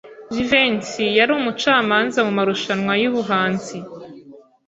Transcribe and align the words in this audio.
Jivency 0.33 1.05
yari 1.19 1.31
umucamanza 1.39 2.17
mumarushanwa 2.27 2.93
yubuhanzi. 3.01 3.77